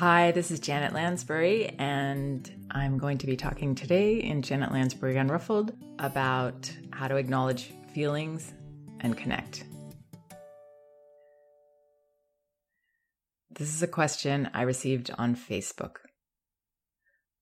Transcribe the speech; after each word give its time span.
Hi, 0.00 0.30
this 0.30 0.50
is 0.50 0.60
Janet 0.60 0.94
Lansbury, 0.94 1.74
and 1.78 2.50
I'm 2.70 2.96
going 2.96 3.18
to 3.18 3.26
be 3.26 3.36
talking 3.36 3.74
today 3.74 4.14
in 4.14 4.40
Janet 4.40 4.72
Lansbury 4.72 5.16
Unruffled 5.16 5.76
about 5.98 6.72
how 6.90 7.06
to 7.06 7.16
acknowledge 7.16 7.74
feelings 7.92 8.54
and 9.00 9.14
connect. 9.14 9.64
This 13.50 13.68
is 13.68 13.82
a 13.82 13.86
question 13.86 14.48
I 14.54 14.62
received 14.62 15.10
on 15.18 15.36
Facebook. 15.36 15.96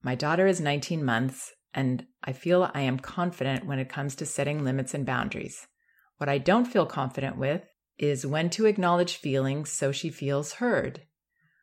My 0.03 0.17
daughter 0.17 0.49
is 0.49 0.61
19 0.61 1.05
months, 1.05 1.53
and 1.73 2.07
I 2.25 2.33
feel 2.33 2.73
I 2.75 2.81
am 2.81 2.99
confident 2.99 3.67
when 3.67 3.79
it 3.79 3.89
comes 3.89 4.17
to 4.17 4.27
setting 4.27 4.65
limits 4.65 4.95
and 4.95 5.07
boundaries. 5.07 5.69
What 6.17 6.29
I 6.29 6.39
don't 6.39 6.65
feel 6.65 6.87
confident 6.87 7.39
with 7.39 7.63
is 7.99 8.27
when 8.27 8.51
to 8.51 8.67
acknowledge 8.67 9.15
feelings 9.15 9.71
so 9.71 9.93
she 9.93 10.11
feels 10.11 10.55
heard. 10.55 11.03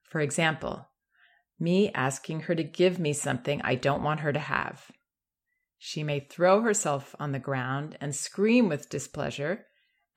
For 0.09 0.21
example, 0.21 0.89
me 1.59 1.91
asking 1.93 2.41
her 2.41 2.55
to 2.55 2.63
give 2.63 2.99
me 2.99 3.13
something 3.13 3.61
I 3.61 3.75
don't 3.75 4.03
want 4.03 4.21
her 4.21 4.33
to 4.33 4.39
have. 4.39 4.91
She 5.77 6.03
may 6.03 6.19
throw 6.19 6.61
herself 6.61 7.15
on 7.19 7.31
the 7.31 7.39
ground 7.39 7.97
and 8.01 8.15
scream 8.15 8.69
with 8.69 8.89
displeasure, 8.89 9.67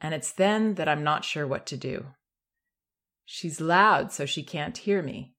and 0.01 0.15
it's 0.15 0.33
then 0.33 0.75
that 0.75 0.89
I'm 0.89 1.05
not 1.05 1.25
sure 1.25 1.47
what 1.47 1.67
to 1.67 1.77
do. 1.77 2.07
She's 3.25 3.61
loud, 3.61 4.13
so 4.13 4.25
she 4.25 4.43
can't 4.43 4.79
hear 4.79 5.03
me. 5.03 5.35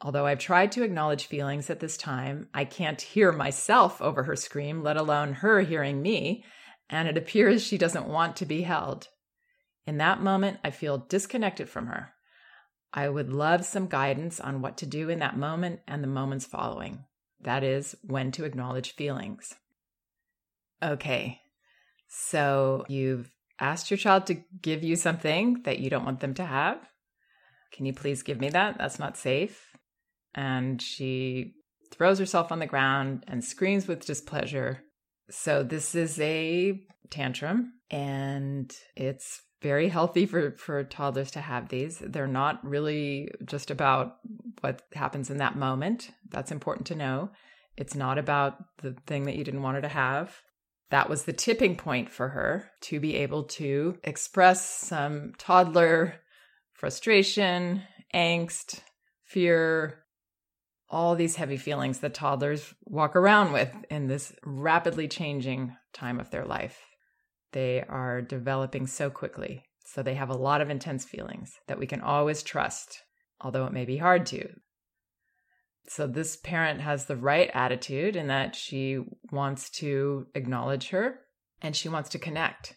Although 0.00 0.26
I've 0.26 0.40
tried 0.40 0.72
to 0.72 0.82
acknowledge 0.82 1.26
feelings 1.26 1.70
at 1.70 1.78
this 1.78 1.96
time, 1.96 2.48
I 2.52 2.64
can't 2.64 3.00
hear 3.00 3.30
myself 3.30 4.02
over 4.02 4.24
her 4.24 4.34
scream, 4.34 4.82
let 4.82 4.96
alone 4.96 5.34
her 5.34 5.60
hearing 5.60 6.02
me, 6.02 6.44
and 6.90 7.06
it 7.06 7.16
appears 7.16 7.62
she 7.62 7.78
doesn't 7.78 8.08
want 8.08 8.36
to 8.36 8.46
be 8.46 8.62
held. 8.62 9.08
In 9.86 9.98
that 9.98 10.20
moment, 10.20 10.58
I 10.64 10.70
feel 10.70 10.98
disconnected 10.98 11.68
from 11.68 11.86
her. 11.86 12.12
I 12.94 13.08
would 13.08 13.32
love 13.32 13.64
some 13.64 13.86
guidance 13.86 14.38
on 14.38 14.60
what 14.60 14.76
to 14.78 14.86
do 14.86 15.08
in 15.08 15.18
that 15.20 15.36
moment 15.36 15.80
and 15.88 16.02
the 16.02 16.08
moments 16.08 16.44
following. 16.44 17.04
That 17.40 17.64
is, 17.64 17.96
when 18.02 18.32
to 18.32 18.44
acknowledge 18.44 18.94
feelings. 18.94 19.54
Okay, 20.82 21.40
so 22.08 22.84
you've 22.88 23.30
asked 23.58 23.90
your 23.90 23.98
child 23.98 24.26
to 24.26 24.42
give 24.60 24.82
you 24.82 24.96
something 24.96 25.62
that 25.64 25.78
you 25.78 25.88
don't 25.88 26.04
want 26.04 26.20
them 26.20 26.34
to 26.34 26.44
have. 26.44 26.78
Can 27.72 27.86
you 27.86 27.92
please 27.92 28.22
give 28.22 28.40
me 28.40 28.50
that? 28.50 28.76
That's 28.78 28.98
not 28.98 29.16
safe. 29.16 29.76
And 30.34 30.80
she 30.80 31.54
throws 31.90 32.18
herself 32.18 32.52
on 32.52 32.58
the 32.58 32.66
ground 32.66 33.24
and 33.28 33.44
screams 33.44 33.86
with 33.86 34.04
displeasure. 34.04 34.82
So, 35.30 35.62
this 35.62 35.94
is 35.94 36.20
a 36.20 36.78
tantrum 37.10 37.74
and 37.90 38.74
it's 38.96 39.42
very 39.62 39.88
healthy 39.88 40.26
for 40.26 40.50
for 40.52 40.82
toddlers 40.84 41.30
to 41.30 41.40
have 41.40 41.68
these. 41.68 41.98
They're 41.98 42.26
not 42.26 42.64
really 42.66 43.30
just 43.44 43.70
about 43.70 44.16
what 44.60 44.82
happens 44.94 45.30
in 45.30 45.38
that 45.38 45.56
moment. 45.56 46.10
That's 46.28 46.50
important 46.50 46.86
to 46.88 46.96
know. 46.96 47.30
It's 47.76 47.94
not 47.94 48.18
about 48.18 48.56
the 48.82 48.94
thing 49.06 49.24
that 49.24 49.36
you 49.36 49.44
didn't 49.44 49.62
want 49.62 49.76
her 49.76 49.82
to 49.82 49.88
have. 49.88 50.42
That 50.90 51.08
was 51.08 51.24
the 51.24 51.32
tipping 51.32 51.76
point 51.76 52.10
for 52.10 52.28
her 52.28 52.70
to 52.82 53.00
be 53.00 53.16
able 53.16 53.44
to 53.44 53.96
express 54.04 54.68
some 54.68 55.32
toddler 55.38 56.16
frustration, 56.74 57.82
angst, 58.14 58.80
fear, 59.24 60.04
all 60.90 61.14
these 61.14 61.36
heavy 61.36 61.56
feelings 61.56 62.00
that 62.00 62.12
toddlers 62.12 62.74
walk 62.84 63.16
around 63.16 63.52
with 63.52 63.74
in 63.88 64.08
this 64.08 64.34
rapidly 64.44 65.08
changing 65.08 65.74
time 65.94 66.20
of 66.20 66.30
their 66.30 66.44
life. 66.44 66.78
They 67.52 67.82
are 67.88 68.22
developing 68.22 68.86
so 68.86 69.10
quickly. 69.10 69.64
So 69.84 70.02
they 70.02 70.14
have 70.14 70.30
a 70.30 70.36
lot 70.36 70.60
of 70.60 70.70
intense 70.70 71.04
feelings 71.04 71.58
that 71.66 71.78
we 71.78 71.86
can 71.86 72.00
always 72.00 72.42
trust, 72.42 73.02
although 73.40 73.66
it 73.66 73.72
may 73.72 73.84
be 73.84 73.98
hard 73.98 74.26
to. 74.26 74.48
So 75.88 76.06
this 76.06 76.36
parent 76.36 76.80
has 76.80 77.06
the 77.06 77.16
right 77.16 77.50
attitude 77.52 78.16
in 78.16 78.28
that 78.28 78.54
she 78.54 79.00
wants 79.30 79.68
to 79.70 80.26
acknowledge 80.34 80.90
her 80.90 81.20
and 81.60 81.76
she 81.76 81.88
wants 81.88 82.10
to 82.10 82.18
connect. 82.18 82.76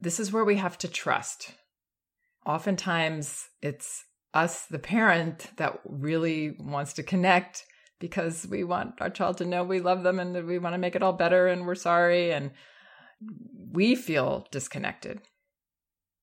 This 0.00 0.20
is 0.20 0.32
where 0.32 0.44
we 0.44 0.56
have 0.56 0.76
to 0.78 0.88
trust. 0.88 1.52
Oftentimes, 2.44 3.48
it's 3.62 4.04
us, 4.34 4.66
the 4.66 4.78
parent, 4.78 5.50
that 5.56 5.80
really 5.84 6.56
wants 6.58 6.92
to 6.94 7.02
connect 7.02 7.64
because 8.00 8.46
we 8.46 8.64
want 8.64 9.00
our 9.00 9.08
child 9.08 9.38
to 9.38 9.46
know 9.46 9.64
we 9.64 9.80
love 9.80 10.02
them 10.02 10.18
and 10.18 10.46
we 10.46 10.58
want 10.58 10.74
to 10.74 10.78
make 10.78 10.94
it 10.94 11.02
all 11.02 11.12
better 11.12 11.46
and 11.46 11.66
we're 11.66 11.74
sorry. 11.74 12.32
And 12.32 12.50
we 13.72 13.94
feel 13.94 14.46
disconnected. 14.50 15.20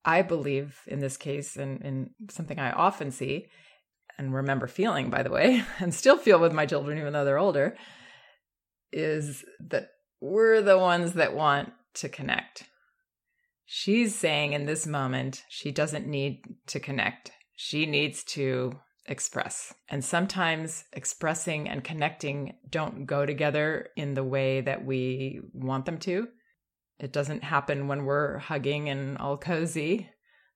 I 0.03 0.21
believe 0.21 0.79
in 0.87 0.99
this 0.99 1.17
case, 1.17 1.55
and, 1.55 1.81
and 1.81 2.09
something 2.29 2.59
I 2.59 2.71
often 2.71 3.11
see 3.11 3.47
and 4.17 4.33
remember 4.33 4.67
feeling, 4.67 5.09
by 5.09 5.23
the 5.23 5.31
way, 5.31 5.63
and 5.79 5.93
still 5.93 6.17
feel 6.17 6.39
with 6.39 6.53
my 6.53 6.65
children, 6.65 6.97
even 6.97 7.13
though 7.13 7.25
they're 7.25 7.37
older, 7.37 7.75
is 8.91 9.43
that 9.69 9.89
we're 10.19 10.61
the 10.61 10.77
ones 10.77 11.13
that 11.13 11.35
want 11.35 11.71
to 11.95 12.09
connect. 12.09 12.63
She's 13.65 14.15
saying 14.15 14.53
in 14.53 14.65
this 14.65 14.85
moment, 14.85 15.43
she 15.49 15.71
doesn't 15.71 16.07
need 16.07 16.43
to 16.67 16.79
connect. 16.79 17.31
She 17.55 17.85
needs 17.85 18.23
to 18.25 18.73
express. 19.07 19.73
And 19.89 20.03
sometimes 20.03 20.83
expressing 20.93 21.69
and 21.69 21.83
connecting 21.83 22.55
don't 22.69 23.05
go 23.05 23.25
together 23.25 23.87
in 23.95 24.13
the 24.13 24.23
way 24.23 24.61
that 24.61 24.85
we 24.85 25.41
want 25.53 25.85
them 25.85 25.97
to. 25.99 26.27
It 27.01 27.11
doesn't 27.11 27.43
happen 27.43 27.87
when 27.87 28.05
we're 28.05 28.37
hugging 28.37 28.87
and 28.87 29.17
all 29.17 29.35
cozy. 29.35 30.07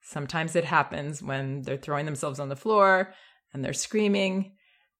Sometimes 0.04 0.56
it 0.56 0.64
happens 0.64 1.24
when 1.24 1.64
they're 1.64 1.76
throwing 1.76 2.06
themselves 2.06 2.40
on 2.40 2.50
the 2.50 2.56
floor 2.56 3.16
and 3.52 3.66
they're 3.66 3.74
screaming. 3.74 4.54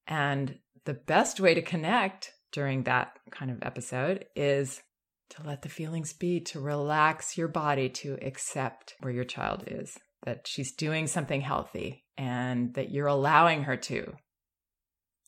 And 0.08 0.58
the 0.86 0.96
best 0.96 1.40
way 1.40 1.54
to 1.54 1.62
connect 1.62 2.32
during 2.52 2.84
that 2.84 3.20
kind 3.30 3.52
of 3.52 3.60
episode 3.62 4.26
is 4.36 4.82
to 5.30 5.44
let 5.44 5.62
the 5.62 5.70
feelings 5.70 6.14
be, 6.14 6.40
to 6.40 6.60
relax 6.60 7.38
your 7.38 7.48
body, 7.48 7.90
to 7.90 8.18
accept 8.24 8.96
where 9.02 9.14
your 9.14 9.24
child 9.24 9.66
is, 9.68 10.00
that 10.24 10.48
she's 10.48 10.74
doing 10.74 11.06
something 11.06 11.42
healthy 11.42 12.06
and 12.18 12.74
that 12.74 12.90
you're 12.90 13.06
allowing 13.06 13.64
her 13.64 13.78
to. 13.78 14.14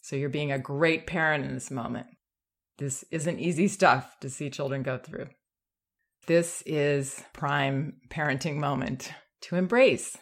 So 0.01 0.15
you're 0.15 0.29
being 0.29 0.51
a 0.51 0.57
great 0.57 1.05
parent 1.05 1.45
in 1.45 1.53
this 1.53 1.69
moment. 1.69 2.07
This 2.79 3.03
isn't 3.11 3.39
easy 3.39 3.67
stuff 3.67 4.19
to 4.21 4.31
see 4.31 4.49
children 4.49 4.81
go 4.81 4.97
through. 4.97 5.27
This 6.27 6.61
is 6.65 7.23
prime 7.31 8.01
parenting 8.09 8.57
moment 8.57 9.13
to 9.43 9.55
embrace. 9.55 10.17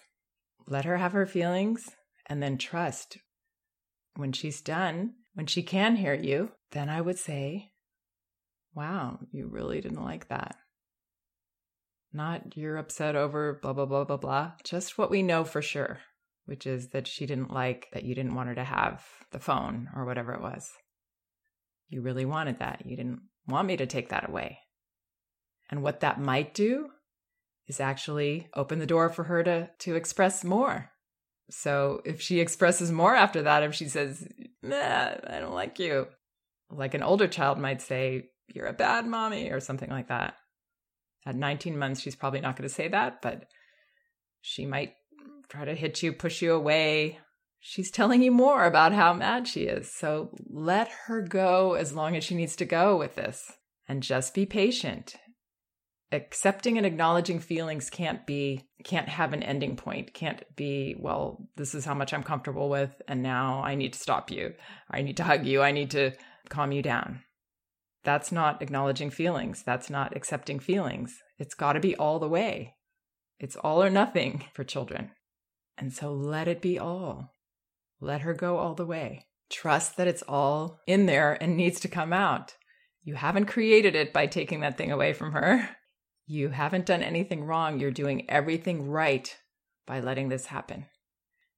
Let 0.68 0.86
her 0.86 0.98
have 0.98 1.14
her 1.14 1.26
feelings 1.26 1.90
and 2.28 2.44
then 2.44 2.60
trust. 2.60 3.18
When 4.16 4.32
she's 4.32 4.62
done, 4.62 5.16
when 5.34 5.48
she 5.48 5.64
can 5.64 5.96
hear 5.96 6.14
you, 6.14 6.52
then 6.74 6.90
I 6.90 7.02
would 7.02 7.18
say, 7.18 7.72
Wow, 8.76 9.18
you 9.32 9.48
really 9.48 9.82
didn't 9.82 10.04
like 10.04 10.28
that. 10.28 10.56
Not 12.14 12.56
you're 12.56 12.78
upset 12.78 13.16
over 13.16 13.58
blah, 13.60 13.74
blah, 13.74 13.86
blah, 13.86 14.04
blah, 14.04 14.18
blah. 14.18 14.52
Just 14.64 15.00
what 15.00 15.10
we 15.10 15.24
know 15.24 15.44
for 15.44 15.64
sure, 15.64 16.02
which 16.46 16.68
is 16.68 16.90
that 16.90 17.08
she 17.08 17.26
didn't 17.26 17.52
like 17.52 17.88
that 17.94 18.04
you 18.04 18.14
didn't 18.14 18.36
want 18.36 18.50
her 18.50 18.56
to 18.56 18.64
have 18.64 19.04
the 19.32 19.40
phone 19.40 19.90
or 19.96 20.06
whatever 20.06 20.34
it 20.34 20.42
was. 20.42 20.70
You 21.90 22.04
really 22.04 22.26
wanted 22.26 22.60
that. 22.60 22.84
You 22.86 22.96
didn't 22.96 23.22
want 23.48 23.68
me 23.68 23.76
to 23.78 23.88
take 23.88 24.10
that 24.10 24.30
away. 24.30 24.60
And 25.76 25.84
what 25.84 26.00
that 26.00 26.22
might 26.22 26.54
do 26.54 26.88
is 27.68 27.82
actually 27.82 28.48
open 28.56 28.80
the 28.80 28.86
door 28.86 29.10
for 29.10 29.26
her 29.26 29.44
to 29.44 29.70
to 29.80 29.96
express 29.96 30.42
more. 30.42 30.90
So 31.50 32.02
if 32.06 32.22
she 32.22 32.40
expresses 32.40 32.94
more 32.94 33.14
after 33.14 33.42
that, 33.42 33.62
if 33.62 33.76
she 33.76 33.90
says, 33.90 34.26
nah, 34.64 35.16
I 35.28 35.40
don't 35.42 35.54
like 35.54 35.78
you, 35.78 36.08
like 36.72 36.94
an 36.94 37.04
older 37.04 37.28
child 37.28 37.60
might 37.60 37.82
say, 37.82 38.30
you're 38.48 38.68
a 38.68 38.74
bad 38.74 39.06
mommy 39.06 39.52
or 39.52 39.60
something 39.60 39.90
like 39.90 40.08
that. 40.08 40.36
At 41.26 41.36
19 41.36 41.78
months, 41.78 42.00
she's 42.00 42.16
probably 42.16 42.40
not 42.40 42.56
going 42.56 42.70
to 42.70 42.74
say 42.74 42.88
that, 42.88 43.22
but 43.22 43.44
she 44.40 44.66
might 44.66 44.94
try 45.50 45.66
to 45.66 45.76
hit 45.76 46.02
you, 46.02 46.14
push 46.14 46.42
you 46.42 46.54
away. 46.54 47.20
She's 47.60 47.92
telling 47.92 48.22
you 48.22 48.32
more 48.32 48.64
about 48.64 48.94
how 48.94 49.14
mad 49.14 49.46
she 49.46 49.64
is. 49.64 49.94
So 49.94 50.30
let 50.50 50.88
her 51.08 51.22
go 51.22 51.74
as 51.74 51.94
long 51.94 52.16
as 52.16 52.24
she 52.24 52.34
needs 52.34 52.56
to 52.56 52.66
go 52.66 52.96
with 52.96 53.16
this 53.16 53.52
and 53.90 54.02
just 54.02 54.34
be 54.34 54.46
patient 54.46 55.18
accepting 56.16 56.78
and 56.78 56.86
acknowledging 56.86 57.40
feelings 57.40 57.90
can't 57.90 58.26
be 58.26 58.64
can't 58.84 59.10
have 59.10 59.34
an 59.34 59.44
ending 59.44 59.76
point 59.76 60.14
can't 60.14 60.44
be 60.56 60.96
well 61.00 61.48
this 61.58 61.76
is 61.76 61.86
how 61.86 61.94
much 61.94 62.14
i'm 62.14 62.24
comfortable 62.24 62.70
with 62.70 63.02
and 63.08 63.22
now 63.22 63.62
i 63.64 63.76
need 63.76 63.94
to 63.94 64.00
stop 64.00 64.32
you. 64.32 64.54
I 64.90 65.02
need 65.02 65.18
to 65.18 65.24
hug 65.24 65.46
you. 65.46 65.62
I 65.62 65.72
need 65.72 65.92
to 65.92 66.12
calm 66.50 66.72
you 66.72 66.82
down. 66.82 67.22
That's 68.04 68.32
not 68.32 68.62
acknowledging 68.62 69.10
feelings. 69.10 69.64
That's 69.64 69.90
not 69.90 70.16
accepting 70.16 70.60
feelings. 70.60 71.18
It's 71.40 71.56
got 71.56 71.74
to 71.74 71.80
be 71.80 71.96
all 71.96 72.20
the 72.20 72.30
way. 72.30 72.76
It's 73.40 73.56
all 73.56 73.84
or 73.84 73.90
nothing 73.90 74.46
for 74.54 74.64
children. 74.64 75.12
And 75.78 75.92
so 75.92 76.14
let 76.14 76.48
it 76.48 76.62
be 76.62 76.78
all. 76.78 77.34
Let 78.00 78.22
her 78.22 78.34
go 78.34 78.58
all 78.58 78.76
the 78.76 78.86
way. 78.86 79.26
Trust 79.50 79.98
that 79.98 80.08
it's 80.08 80.24
all 80.28 80.80
in 80.88 81.08
there 81.08 81.38
and 81.42 81.58
needs 81.58 81.80
to 81.82 81.88
come 81.88 82.14
out. 82.14 82.56
You 83.04 83.16
haven't 83.16 83.46
created 83.46 83.96
it 83.96 84.14
by 84.14 84.28
taking 84.28 84.60
that 84.62 84.78
thing 84.78 84.92
away 84.92 85.14
from 85.14 85.32
her 85.34 85.70
you 86.28 86.50
haven't 86.50 86.86
done 86.86 87.04
anything 87.04 87.44
wrong. 87.44 87.80
You're 87.80 87.92
doing 87.92 88.30
everything 88.30 88.88
right 88.88 89.36
by 89.86 90.00
letting 90.00 90.30
this 90.30 90.48
happen. 90.48 90.86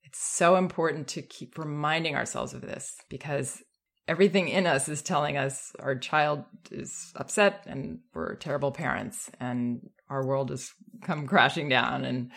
It's 0.04 0.20
so 0.20 0.56
important 0.56 1.08
to 1.10 1.22
keep 1.22 1.58
reminding 1.58 2.16
ourselves 2.16 2.54
of 2.54 2.62
this 2.62 2.96
because 3.10 3.62
everything 4.08 4.48
in 4.48 4.66
us 4.66 4.88
is 4.88 5.02
telling 5.02 5.38
us 5.38 5.74
our 5.80 5.96
child 5.96 6.44
is 6.72 7.12
upset 7.16 7.64
and 7.68 8.00
we're 8.14 8.36
terrible 8.36 8.72
parents 8.72 9.30
and 9.40 9.90
our 10.10 10.26
world 10.26 10.50
has 10.50 10.72
come 11.04 11.28
crashing 11.28 11.70
down 11.70 12.06
and 12.06 12.32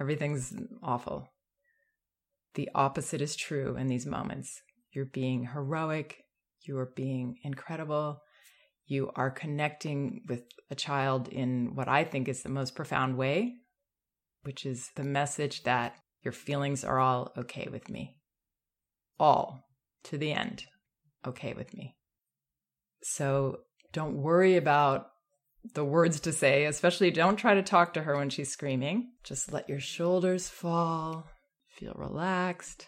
everything's 0.00 0.52
awful. 0.82 1.28
The 2.54 2.70
opposite 2.74 3.20
is 3.20 3.34
true 3.34 3.76
in 3.76 3.88
these 3.88 4.06
moments. 4.06 4.62
You're 4.92 5.06
being 5.06 5.48
heroic, 5.52 6.22
you 6.62 6.78
are 6.78 6.92
being 6.94 7.36
incredible, 7.42 8.20
you 8.86 9.10
are 9.16 9.30
connecting 9.30 10.22
with 10.28 10.42
a 10.70 10.74
child 10.74 11.28
in 11.28 11.74
what 11.74 11.88
I 11.88 12.04
think 12.04 12.28
is 12.28 12.42
the 12.42 12.48
most 12.48 12.74
profound 12.74 13.16
way, 13.16 13.54
which 14.42 14.66
is 14.66 14.90
the 14.96 15.04
message 15.04 15.62
that 15.62 15.96
your 16.22 16.32
feelings 16.32 16.84
are 16.84 16.98
all 16.98 17.32
okay 17.36 17.68
with 17.70 17.88
me. 17.88 18.16
All 19.18 19.64
to 20.04 20.18
the 20.18 20.32
end 20.32 20.64
okay 21.26 21.54
with 21.54 21.74
me. 21.74 21.96
So 23.02 23.60
don't 23.92 24.22
worry 24.22 24.56
about 24.56 25.10
the 25.72 25.84
words 25.84 26.20
to 26.20 26.32
say, 26.32 26.64
especially 26.66 27.10
don't 27.10 27.36
try 27.36 27.54
to 27.54 27.62
talk 27.62 27.94
to 27.94 28.02
her 28.02 28.16
when 28.16 28.28
she's 28.28 28.50
screaming. 28.50 29.12
Just 29.22 29.52
let 29.52 29.68
your 29.68 29.80
shoulders 29.80 30.48
fall, 30.48 31.26
feel 31.68 31.94
relaxed, 31.96 32.86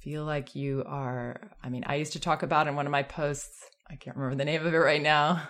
feel 0.00 0.24
like 0.24 0.54
you 0.54 0.82
are. 0.86 1.50
I 1.62 1.68
mean, 1.68 1.84
I 1.86 1.96
used 1.96 2.12
to 2.14 2.20
talk 2.20 2.42
about 2.42 2.68
in 2.68 2.76
one 2.76 2.86
of 2.86 2.92
my 2.92 3.02
posts, 3.02 3.70
I 3.90 3.96
can't 3.96 4.16
remember 4.16 4.36
the 4.36 4.44
name 4.44 4.66
of 4.66 4.74
it 4.74 4.76
right 4.76 5.02
now. 5.02 5.48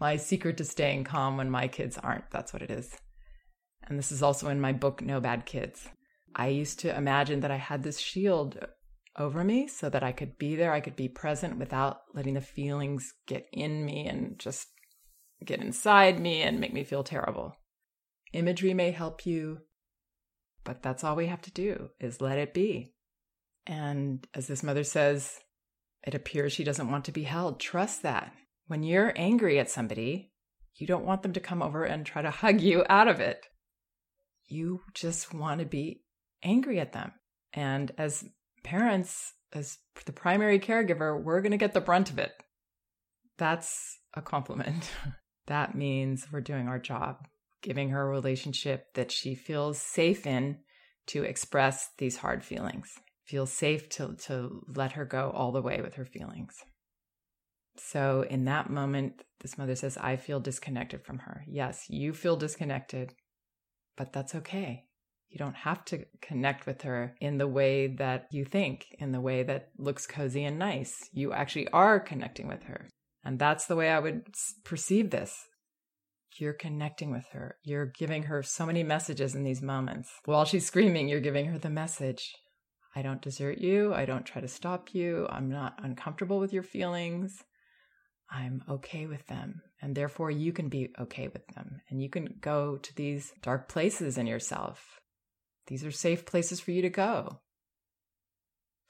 My 0.00 0.16
secret 0.16 0.56
to 0.56 0.64
staying 0.64 1.04
calm 1.04 1.36
when 1.36 1.50
my 1.50 1.68
kids 1.68 1.96
aren't. 1.96 2.30
That's 2.30 2.52
what 2.52 2.62
it 2.62 2.70
is. 2.70 2.96
And 3.84 3.98
this 3.98 4.10
is 4.10 4.22
also 4.22 4.48
in 4.48 4.60
my 4.60 4.72
book, 4.72 5.00
No 5.00 5.20
Bad 5.20 5.46
Kids. 5.46 5.88
I 6.34 6.48
used 6.48 6.80
to 6.80 6.96
imagine 6.96 7.40
that 7.40 7.50
I 7.50 7.56
had 7.56 7.82
this 7.82 7.98
shield 7.98 8.58
over 9.16 9.44
me 9.44 9.68
so 9.68 9.88
that 9.90 10.02
I 10.02 10.12
could 10.12 10.38
be 10.38 10.56
there, 10.56 10.72
I 10.72 10.80
could 10.80 10.96
be 10.96 11.08
present 11.08 11.58
without 11.58 11.98
letting 12.14 12.34
the 12.34 12.40
feelings 12.40 13.12
get 13.26 13.46
in 13.52 13.84
me 13.84 14.06
and 14.06 14.38
just 14.38 14.68
get 15.44 15.60
inside 15.60 16.18
me 16.18 16.42
and 16.42 16.60
make 16.60 16.72
me 16.72 16.84
feel 16.84 17.04
terrible. 17.04 17.54
Imagery 18.32 18.72
may 18.72 18.90
help 18.90 19.26
you, 19.26 19.58
but 20.64 20.82
that's 20.82 21.04
all 21.04 21.16
we 21.16 21.26
have 21.26 21.42
to 21.42 21.50
do 21.50 21.90
is 22.00 22.20
let 22.20 22.38
it 22.38 22.54
be. 22.54 22.94
And 23.66 24.26
as 24.34 24.46
this 24.46 24.62
mother 24.62 24.84
says, 24.84 25.38
it 26.04 26.14
appears 26.14 26.52
she 26.52 26.64
doesn't 26.64 26.90
want 26.90 27.04
to 27.06 27.12
be 27.12 27.22
held. 27.22 27.60
Trust 27.60 28.02
that. 28.02 28.32
When 28.66 28.82
you're 28.82 29.12
angry 29.16 29.58
at 29.58 29.70
somebody, 29.70 30.32
you 30.74 30.86
don't 30.86 31.04
want 31.04 31.22
them 31.22 31.32
to 31.34 31.40
come 31.40 31.62
over 31.62 31.84
and 31.84 32.04
try 32.04 32.22
to 32.22 32.30
hug 32.42 32.60
you 32.60 32.84
out 32.88 33.08
of 33.08 33.20
it. 33.20 33.46
You 34.48 34.82
just 34.94 35.32
want 35.32 35.60
to 35.60 35.66
be 35.66 36.02
angry 36.42 36.80
at 36.80 36.92
them. 36.92 37.12
And 37.52 37.92
as 37.98 38.24
parents, 38.64 39.34
as 39.52 39.78
the 40.04 40.12
primary 40.12 40.58
caregiver, 40.58 41.22
we're 41.22 41.40
going 41.40 41.52
to 41.52 41.58
get 41.58 41.74
the 41.74 41.80
brunt 41.80 42.10
of 42.10 42.18
it. 42.18 42.32
That's 43.38 43.98
a 44.14 44.22
compliment. 44.22 44.90
that 45.46 45.74
means 45.74 46.26
we're 46.32 46.40
doing 46.40 46.68
our 46.68 46.78
job, 46.78 47.26
giving 47.62 47.90
her 47.90 48.02
a 48.02 48.10
relationship 48.10 48.94
that 48.94 49.12
she 49.12 49.34
feels 49.34 49.80
safe 49.80 50.26
in 50.26 50.58
to 51.06 51.24
express 51.24 51.90
these 51.98 52.16
hard 52.18 52.44
feelings, 52.44 52.92
feels 53.24 53.52
safe 53.52 53.88
to, 53.90 54.14
to 54.26 54.62
let 54.68 54.92
her 54.92 55.04
go 55.04 55.30
all 55.34 55.52
the 55.52 55.62
way 55.62 55.80
with 55.80 55.94
her 55.94 56.04
feelings. 56.04 56.54
So, 57.76 58.26
in 58.28 58.44
that 58.44 58.70
moment, 58.70 59.22
this 59.40 59.56
mother 59.56 59.74
says, 59.74 59.96
I 59.96 60.16
feel 60.16 60.40
disconnected 60.40 61.04
from 61.04 61.20
her. 61.20 61.44
Yes, 61.48 61.86
you 61.88 62.12
feel 62.12 62.36
disconnected, 62.36 63.14
but 63.96 64.12
that's 64.12 64.34
okay. 64.34 64.84
You 65.30 65.38
don't 65.38 65.56
have 65.56 65.84
to 65.86 66.04
connect 66.20 66.66
with 66.66 66.82
her 66.82 67.14
in 67.18 67.38
the 67.38 67.48
way 67.48 67.86
that 67.86 68.26
you 68.30 68.44
think, 68.44 68.84
in 68.98 69.12
the 69.12 69.20
way 69.20 69.42
that 69.44 69.70
looks 69.78 70.06
cozy 70.06 70.44
and 70.44 70.58
nice. 70.58 71.08
You 71.12 71.32
actually 71.32 71.68
are 71.68 71.98
connecting 71.98 72.48
with 72.48 72.64
her. 72.64 72.88
And 73.24 73.38
that's 73.38 73.66
the 73.66 73.76
way 73.76 73.88
I 73.88 73.98
would 73.98 74.26
perceive 74.64 75.10
this. 75.10 75.46
You're 76.36 76.52
connecting 76.52 77.10
with 77.10 77.26
her. 77.32 77.56
You're 77.62 77.86
giving 77.86 78.24
her 78.24 78.42
so 78.42 78.66
many 78.66 78.82
messages 78.82 79.34
in 79.34 79.44
these 79.44 79.62
moments. 79.62 80.10
While 80.26 80.44
she's 80.44 80.66
screaming, 80.66 81.08
you're 81.08 81.20
giving 81.20 81.46
her 81.46 81.58
the 81.58 81.70
message 81.70 82.34
I 82.94 83.02
don't 83.02 83.22
desert 83.22 83.58
you. 83.58 83.94
I 83.94 84.04
don't 84.04 84.26
try 84.26 84.40
to 84.40 84.48
stop 84.48 84.94
you. 84.94 85.26
I'm 85.30 85.50
not 85.50 85.78
uncomfortable 85.82 86.38
with 86.38 86.52
your 86.52 86.62
feelings. 86.62 87.42
I'm 88.30 88.62
okay 88.68 89.06
with 89.06 89.26
them. 89.26 89.62
And 89.80 89.94
therefore, 89.94 90.30
you 90.30 90.52
can 90.52 90.68
be 90.68 90.90
okay 90.98 91.28
with 91.28 91.46
them. 91.48 91.80
And 91.88 92.02
you 92.02 92.08
can 92.08 92.36
go 92.40 92.76
to 92.76 92.94
these 92.94 93.32
dark 93.42 93.68
places 93.68 94.18
in 94.18 94.26
yourself 94.26 95.00
these 95.66 95.84
are 95.84 95.90
safe 95.92 96.26
places 96.26 96.60
for 96.60 96.70
you 96.70 96.82
to 96.82 96.90
go. 96.90 97.40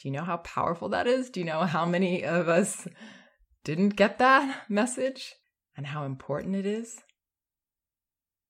Do 0.01 0.09
you 0.09 0.13
know 0.13 0.25
how 0.25 0.39
powerful 0.39 0.89
that 0.91 1.07
is? 1.07 1.31
Do 1.31 1.41
you 1.41 1.47
know 1.47 1.61
how 1.61 1.85
many 1.85 2.25
of 2.25 2.49
us 2.49 2.89
didn't 3.65 3.91
get 3.91 4.19
that 4.19 4.65
message 4.69 5.35
and 5.77 5.87
how 5.87 6.05
important 6.05 6.57
it 6.57 6.67
is? 6.67 6.99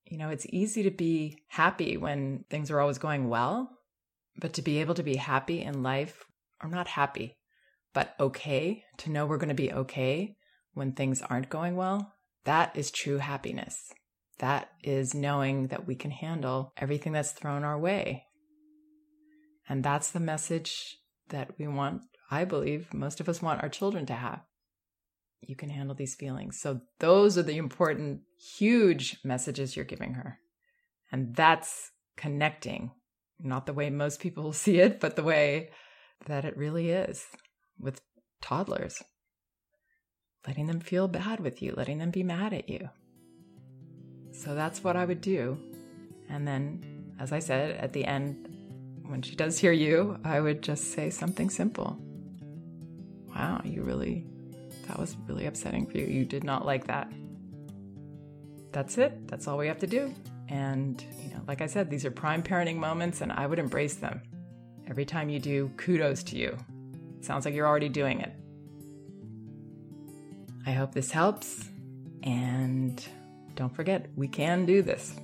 You 0.06 0.18
know, 0.18 0.30
it's 0.30 0.46
easy 0.48 0.82
to 0.84 0.90
be 0.90 1.38
happy 1.48 1.96
when 1.96 2.44
things 2.48 2.70
are 2.70 2.80
always 2.80 2.98
going 2.98 3.28
well, 3.28 3.70
but 4.38 4.52
to 4.54 4.62
be 4.62 4.80
able 4.80 4.94
to 4.94 5.02
be 5.02 5.16
happy 5.16 5.62
in 5.62 5.82
life, 5.82 6.24
or 6.62 6.68
not 6.68 6.88
happy, 6.88 7.36
but 7.92 8.14
okay, 8.18 8.84
to 8.98 9.10
know 9.10 9.26
we're 9.26 9.36
going 9.36 9.48
to 9.48 9.54
be 9.54 9.72
okay 9.72 10.36
when 10.74 10.92
things 10.92 11.22
aren't 11.22 11.50
going 11.50 11.76
well, 11.76 12.14
that 12.44 12.76
is 12.76 12.90
true 12.90 13.18
happiness. 13.18 13.92
That 14.38 14.70
is 14.82 15.14
knowing 15.14 15.68
that 15.68 15.86
we 15.86 15.94
can 15.94 16.10
handle 16.10 16.72
everything 16.76 17.12
that's 17.12 17.32
thrown 17.32 17.64
our 17.64 17.78
way. 17.78 18.24
And 19.68 19.84
that's 19.84 20.10
the 20.10 20.20
message 20.20 20.96
that 21.28 21.50
we 21.58 21.68
want, 21.68 22.02
I 22.30 22.44
believe, 22.44 22.92
most 22.92 23.20
of 23.20 23.28
us 23.28 23.42
want 23.42 23.62
our 23.62 23.68
children 23.68 24.06
to 24.06 24.14
have. 24.14 24.40
You 25.40 25.56
can 25.56 25.70
handle 25.70 25.94
these 25.94 26.14
feelings. 26.14 26.60
So, 26.60 26.80
those 26.98 27.36
are 27.36 27.42
the 27.42 27.56
important, 27.56 28.22
huge 28.56 29.18
messages 29.24 29.76
you're 29.76 29.84
giving 29.84 30.14
her. 30.14 30.38
And 31.10 31.34
that's 31.34 31.90
connecting, 32.16 32.92
not 33.42 33.66
the 33.66 33.72
way 33.72 33.90
most 33.90 34.20
people 34.20 34.52
see 34.52 34.78
it, 34.78 35.00
but 35.00 35.16
the 35.16 35.22
way 35.22 35.70
that 36.26 36.44
it 36.44 36.56
really 36.56 36.90
is 36.90 37.26
with 37.78 38.00
toddlers. 38.40 39.02
Letting 40.46 40.66
them 40.66 40.80
feel 40.80 41.06
bad 41.06 41.40
with 41.40 41.62
you, 41.62 41.72
letting 41.76 41.98
them 41.98 42.10
be 42.10 42.22
mad 42.24 42.52
at 42.52 42.68
you. 42.68 42.88
So 44.32 44.54
that's 44.54 44.82
what 44.82 44.96
I 44.96 45.04
would 45.04 45.20
do. 45.20 45.58
And 46.28 46.48
then, 46.48 47.14
as 47.20 47.32
I 47.32 47.38
said, 47.38 47.76
at 47.76 47.92
the 47.92 48.04
end, 48.04 48.48
when 49.06 49.22
she 49.22 49.36
does 49.36 49.58
hear 49.58 49.72
you, 49.72 50.18
I 50.24 50.40
would 50.40 50.62
just 50.62 50.92
say 50.92 51.10
something 51.10 51.50
simple. 51.50 51.98
Wow, 53.34 53.60
you 53.64 53.82
really, 53.82 54.26
that 54.88 54.98
was 54.98 55.16
really 55.28 55.46
upsetting 55.46 55.86
for 55.86 55.98
you. 55.98 56.06
You 56.06 56.24
did 56.24 56.44
not 56.44 56.66
like 56.66 56.86
that. 56.86 57.12
That's 58.72 58.98
it. 58.98 59.28
That's 59.28 59.46
all 59.46 59.58
we 59.58 59.68
have 59.68 59.78
to 59.80 59.86
do. 59.86 60.12
And, 60.52 61.02
you 61.18 61.30
know, 61.30 61.40
like 61.48 61.62
I 61.62 61.66
said, 61.66 61.88
these 61.88 62.04
are 62.04 62.10
prime 62.10 62.42
parenting 62.42 62.76
moments, 62.76 63.22
and 63.22 63.32
I 63.32 63.46
would 63.46 63.58
embrace 63.58 63.94
them. 63.94 64.20
Every 64.86 65.06
time 65.06 65.30
you 65.30 65.40
do, 65.40 65.70
kudos 65.78 66.22
to 66.24 66.36
you. 66.36 66.58
Sounds 67.22 67.46
like 67.46 67.54
you're 67.54 67.66
already 67.66 67.88
doing 67.88 68.20
it. 68.20 68.34
I 70.66 70.72
hope 70.72 70.92
this 70.92 71.10
helps. 71.10 71.70
And 72.22 73.02
don't 73.54 73.74
forget, 73.74 74.10
we 74.14 74.28
can 74.28 74.66
do 74.66 74.82
this. 74.82 75.14